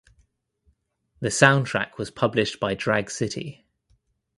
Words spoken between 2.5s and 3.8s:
by Drag City.